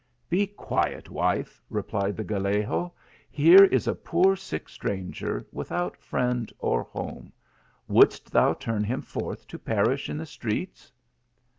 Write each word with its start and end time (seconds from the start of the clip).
""Be 0.31 0.47
quiet, 0.47 1.11
wife," 1.11 1.61
replied 1.69 2.17
the 2.17 2.23
Gallego, 2.23 2.91
"here 3.29 3.65
is 3.65 3.85
a 3.87 3.93
poor 3.93 4.35
sick 4.35 4.67
stranger, 4.67 5.45
without 5.51 5.95
friend 5.95 6.51
or 6.57 6.81
home: 6.85 7.31
wouldst 7.87 8.31
thou 8.31 8.55
turn 8.55 8.83
him 8.83 9.03
forth 9.03 9.45
to 9.47 9.59
perish 9.59 10.09
in 10.09 10.17
the 10.17 10.25
streets 10.25 10.91